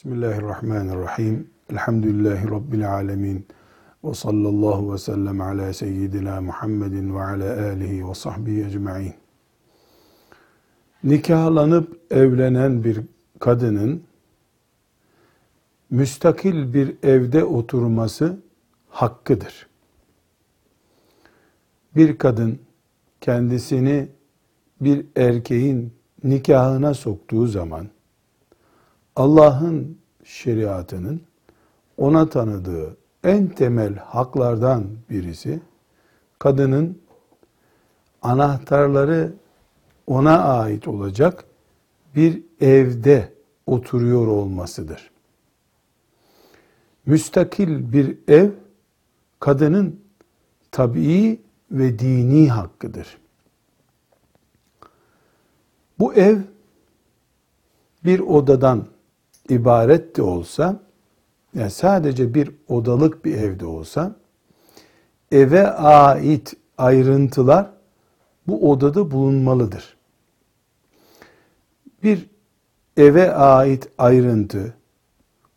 Bismillahirrahmanirrahim. 0.00 1.50
Elhamdülillahi 1.70 2.50
Rabbil 2.50 2.92
alemin. 2.92 3.46
Ve 4.04 4.14
sallallahu 4.14 4.92
ve 4.92 4.98
sellem 4.98 5.40
ala 5.40 5.72
seyyidina 5.72 6.40
Muhammedin 6.40 7.14
ve 7.14 7.22
ala 7.22 7.66
alihi 7.68 8.08
ve 8.08 8.14
sahbihi 8.14 8.64
ecma'in. 8.64 9.14
Nikahlanıp 11.04 12.00
evlenen 12.10 12.84
bir 12.84 13.00
kadının 13.38 14.02
müstakil 15.90 16.74
bir 16.74 16.96
evde 17.02 17.44
oturması 17.44 18.36
hakkıdır. 18.88 19.68
Bir 21.96 22.18
kadın 22.18 22.58
kendisini 23.20 24.08
bir 24.80 25.06
erkeğin 25.16 25.92
nikahına 26.24 26.94
soktuğu 26.94 27.46
zaman 27.46 27.86
Allah'ın 29.16 29.99
şeriatının 30.24 31.20
ona 31.96 32.28
tanıdığı 32.28 32.96
en 33.24 33.48
temel 33.48 33.94
haklardan 33.94 34.86
birisi 35.10 35.60
kadının 36.38 36.98
anahtarları 38.22 39.32
ona 40.06 40.44
ait 40.44 40.88
olacak 40.88 41.44
bir 42.16 42.42
evde 42.60 43.32
oturuyor 43.66 44.26
olmasıdır. 44.26 45.10
Müstakil 47.06 47.92
bir 47.92 48.18
ev 48.28 48.50
kadının 49.40 50.00
tabii 50.70 51.40
ve 51.70 51.98
dini 51.98 52.48
hakkıdır. 52.50 53.18
Bu 55.98 56.14
ev 56.14 56.38
bir 58.04 58.20
odadan 58.20 58.86
ibaret 59.50 60.16
de 60.16 60.22
olsa, 60.22 60.82
yani 61.54 61.70
sadece 61.70 62.34
bir 62.34 62.50
odalık 62.68 63.24
bir 63.24 63.34
evde 63.34 63.66
olsa, 63.66 64.16
eve 65.32 65.70
ait 65.70 66.54
ayrıntılar 66.78 67.70
bu 68.46 68.70
odada 68.70 69.10
bulunmalıdır. 69.10 69.96
Bir 72.02 72.30
eve 72.96 73.34
ait 73.34 73.88
ayrıntı, 73.98 74.74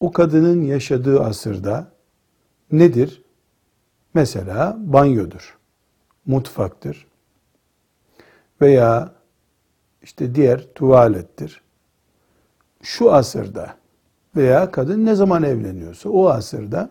o 0.00 0.12
kadının 0.12 0.62
yaşadığı 0.62 1.20
asırda 1.20 1.92
nedir? 2.72 3.22
Mesela 4.14 4.76
banyodur, 4.78 5.58
mutfaktır 6.26 7.06
veya 8.60 9.14
işte 10.02 10.34
diğer 10.34 10.74
tuvalettir 10.74 11.63
şu 12.84 13.12
asırda 13.12 13.76
veya 14.36 14.70
kadın 14.70 15.06
ne 15.06 15.14
zaman 15.14 15.42
evleniyorsa 15.42 16.08
o 16.08 16.28
asırda 16.28 16.90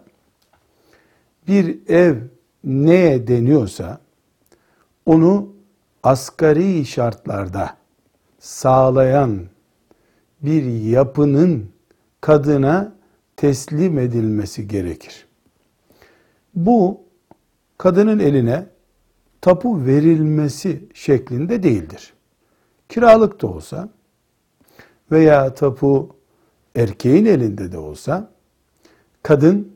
bir 1.47 1.89
ev 1.89 2.17
neye 2.63 3.27
deniyorsa 3.27 3.99
onu 5.05 5.53
asgari 6.03 6.85
şartlarda 6.85 7.77
sağlayan 8.39 9.41
bir 10.41 10.63
yapının 10.63 11.69
kadına 12.21 12.93
teslim 13.35 13.99
edilmesi 13.99 14.67
gerekir. 14.67 15.25
Bu 16.55 17.01
kadının 17.77 18.19
eline 18.19 18.65
tapu 19.41 19.85
verilmesi 19.85 20.83
şeklinde 20.93 21.63
değildir. 21.63 22.13
Kiralık 22.89 23.41
da 23.41 23.47
olsa 23.47 23.89
veya 25.13 25.53
tapu 25.53 26.15
erkeğin 26.75 27.25
elinde 27.25 27.71
de 27.71 27.77
olsa 27.77 28.31
kadın 29.23 29.73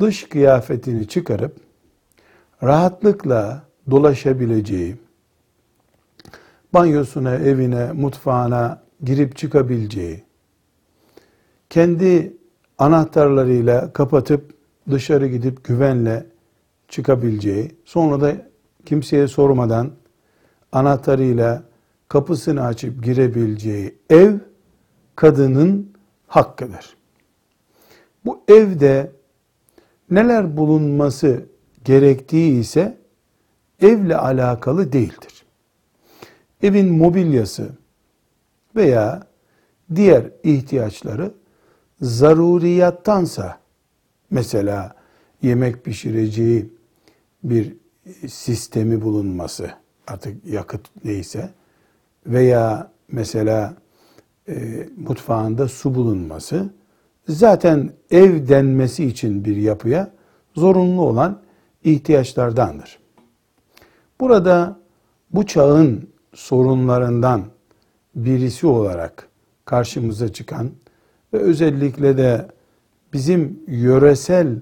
dış 0.00 0.28
kıyafetini 0.28 1.08
çıkarıp 1.08 1.56
rahatlıkla 2.62 3.62
dolaşabileceği, 3.90 4.96
banyosuna, 6.74 7.34
evine, 7.34 7.92
mutfağına 7.92 8.82
girip 9.04 9.36
çıkabileceği, 9.36 10.24
kendi 11.70 12.36
anahtarlarıyla 12.78 13.92
kapatıp 13.92 14.54
dışarı 14.90 15.26
gidip 15.26 15.64
güvenle 15.64 16.26
çıkabileceği, 16.88 17.76
sonra 17.84 18.20
da 18.20 18.36
kimseye 18.86 19.28
sormadan 19.28 19.90
anahtarıyla 20.72 21.62
kapısını 22.12 22.64
açıp 22.64 23.04
girebileceği 23.04 23.94
ev 24.10 24.38
kadının 25.16 25.92
hakkıdır. 26.26 26.96
Bu 28.24 28.40
evde 28.48 29.12
neler 30.10 30.56
bulunması 30.56 31.46
gerektiği 31.84 32.60
ise 32.60 32.98
evle 33.80 34.16
alakalı 34.16 34.92
değildir. 34.92 35.44
Evin 36.62 36.92
mobilyası 36.92 37.72
veya 38.76 39.26
diğer 39.94 40.30
ihtiyaçları 40.42 41.34
zaruriyattansa 42.00 43.58
mesela 44.30 44.94
yemek 45.42 45.84
pişireceği 45.84 46.72
bir 47.44 47.76
sistemi 48.28 49.02
bulunması 49.02 49.70
artık 50.06 50.46
yakıt 50.46 51.04
neyse 51.04 51.50
veya 52.26 52.90
mesela 53.08 53.74
e, 54.48 54.88
mutfağında 54.96 55.68
su 55.68 55.94
bulunması 55.94 56.70
zaten 57.28 57.90
ev 58.10 58.48
denmesi 58.48 59.04
için 59.04 59.44
bir 59.44 59.56
yapıya 59.56 60.10
zorunlu 60.54 61.02
olan 61.02 61.40
ihtiyaçlardandır. 61.84 62.98
Burada 64.20 64.80
bu 65.30 65.46
çağın 65.46 66.08
sorunlarından 66.34 67.44
birisi 68.14 68.66
olarak 68.66 69.28
karşımıza 69.64 70.32
çıkan 70.32 70.70
ve 71.32 71.38
özellikle 71.38 72.16
de 72.16 72.46
bizim 73.12 73.60
yöresel 73.66 74.60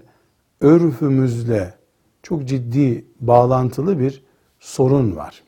örfümüzle 0.60 1.74
çok 2.22 2.44
ciddi 2.44 3.04
bağlantılı 3.20 3.98
bir 3.98 4.22
sorun 4.60 5.16
var. 5.16 5.42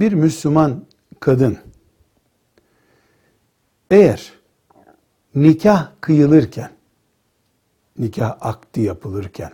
Bir 0.00 0.12
Müslüman 0.12 0.84
kadın 1.20 1.58
eğer 3.90 4.32
nikah 5.34 5.90
kıyılırken, 6.00 6.70
nikah 7.98 8.36
akdi 8.40 8.80
yapılırken 8.80 9.52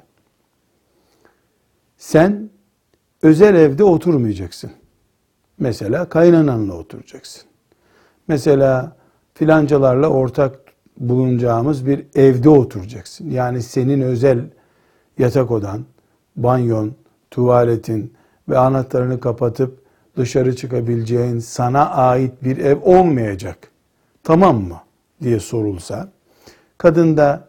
sen 1.96 2.50
özel 3.22 3.54
evde 3.54 3.84
oturmayacaksın. 3.84 4.70
Mesela 5.58 6.08
kaynananla 6.08 6.74
oturacaksın. 6.74 7.42
Mesela 8.28 8.96
filancalarla 9.34 10.08
ortak 10.08 10.60
bulunacağımız 10.96 11.86
bir 11.86 12.06
evde 12.14 12.48
oturacaksın. 12.48 13.30
Yani 13.30 13.62
senin 13.62 14.00
özel 14.00 14.44
yatak 15.18 15.50
odan, 15.50 15.84
banyon, 16.36 16.94
tuvaletin 17.30 18.14
ve 18.48 18.58
anahtarını 18.58 19.20
kapatıp 19.20 19.77
dışarı 20.18 20.56
çıkabileceğin 20.56 21.38
sana 21.38 21.90
ait 21.90 22.44
bir 22.44 22.58
ev 22.58 22.78
olmayacak. 22.82 23.70
Tamam 24.22 24.62
mı? 24.62 24.80
diye 25.22 25.40
sorulsa 25.40 26.08
kadın 26.78 27.16
da 27.16 27.48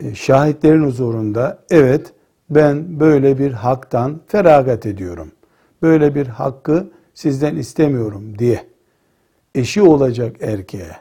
e, 0.00 0.14
şahitlerin 0.14 0.84
huzurunda 0.84 1.58
evet 1.70 2.12
ben 2.50 3.00
böyle 3.00 3.38
bir 3.38 3.52
haktan 3.52 4.20
feragat 4.26 4.86
ediyorum. 4.86 5.32
Böyle 5.82 6.14
bir 6.14 6.26
hakkı 6.26 6.90
sizden 7.14 7.56
istemiyorum 7.56 8.38
diye 8.38 8.66
eşi 9.54 9.82
olacak 9.82 10.36
erkeğe 10.40 10.96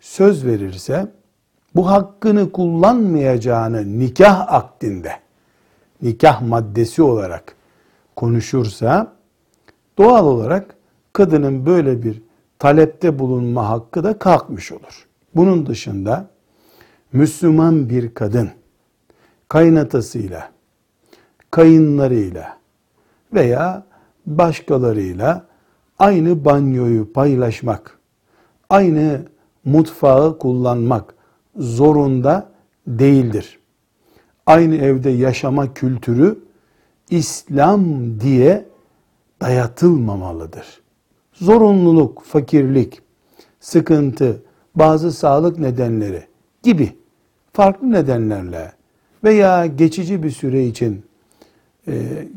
söz 0.00 0.46
verirse 0.46 1.06
bu 1.74 1.88
hakkını 1.90 2.52
kullanmayacağını 2.52 3.98
nikah 3.98 4.52
akdinde 4.52 5.12
nikah 6.02 6.42
maddesi 6.42 7.02
olarak 7.02 7.56
konuşursa 8.16 9.15
doğal 9.98 10.26
olarak 10.26 10.76
kadının 11.12 11.66
böyle 11.66 12.02
bir 12.02 12.22
talepte 12.58 13.18
bulunma 13.18 13.68
hakkı 13.68 14.04
da 14.04 14.18
kalkmış 14.18 14.72
olur. 14.72 15.06
Bunun 15.34 15.66
dışında 15.66 16.28
Müslüman 17.12 17.88
bir 17.88 18.14
kadın 18.14 18.50
kaynatasıyla, 19.48 20.50
kayınlarıyla 21.50 22.58
veya 23.34 23.86
başkalarıyla 24.26 25.46
aynı 25.98 26.44
banyoyu 26.44 27.12
paylaşmak, 27.12 27.98
aynı 28.70 29.22
mutfağı 29.64 30.38
kullanmak 30.38 31.14
zorunda 31.56 32.50
değildir. 32.86 33.58
Aynı 34.46 34.76
evde 34.76 35.10
yaşama 35.10 35.74
kültürü 35.74 36.38
İslam 37.10 37.84
diye 38.20 38.64
dayatılmamalıdır. 39.40 40.80
Zorunluluk, 41.32 42.22
fakirlik, 42.22 43.02
sıkıntı 43.60 44.42
bazı 44.74 45.12
sağlık 45.12 45.58
nedenleri 45.58 46.22
gibi 46.62 46.92
farklı 47.52 47.92
nedenlerle 47.92 48.72
veya 49.24 49.66
geçici 49.66 50.22
bir 50.22 50.30
süre 50.30 50.66
için 50.66 51.04
e, 51.88 51.92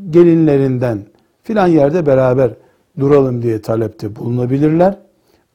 gelinlerinden 0.10 1.06
filan 1.44 1.68
yerde 1.68 2.06
beraber 2.06 2.52
duralım 3.00 3.42
diye 3.42 3.62
talepte 3.62 4.16
bulunabilirler. 4.16 4.98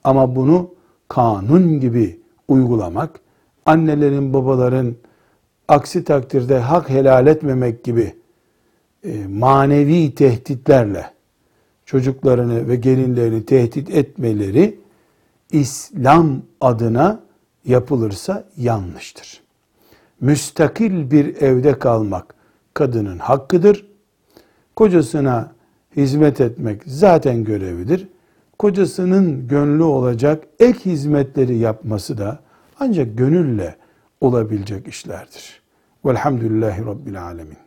Ama 0.04 0.36
bunu 0.36 0.70
kanun 1.08 1.80
gibi 1.80 2.20
uygulamak, 2.48 3.20
annelerin, 3.66 4.34
babaların 4.34 4.94
aksi 5.68 6.04
takdirde 6.04 6.58
hak 6.58 6.90
helal 6.90 7.26
etmemek 7.26 7.84
gibi 7.84 8.14
e, 9.04 9.26
manevi 9.26 10.14
tehditlerle 10.14 11.13
çocuklarını 11.86 12.68
ve 12.68 12.76
gelinlerini 12.76 13.46
tehdit 13.46 13.90
etmeleri 13.90 14.78
İslam 15.52 16.42
adına 16.60 17.20
yapılırsa 17.64 18.44
yanlıştır. 18.56 19.40
Müstakil 20.20 21.10
bir 21.10 21.36
evde 21.42 21.78
kalmak 21.78 22.34
kadının 22.74 23.18
hakkıdır. 23.18 23.86
Kocasına 24.76 25.52
hizmet 25.96 26.40
etmek 26.40 26.82
zaten 26.86 27.44
görevidir. 27.44 28.08
Kocasının 28.58 29.48
gönlü 29.48 29.82
olacak 29.82 30.44
ek 30.58 30.78
hizmetleri 30.84 31.56
yapması 31.56 32.18
da 32.18 32.38
ancak 32.80 33.18
gönülle 33.18 33.76
olabilecek 34.20 34.88
işlerdir. 34.88 35.62
Velhamdülillahi 36.04 36.86
Rabbil 36.86 37.22
Alemin. 37.22 37.63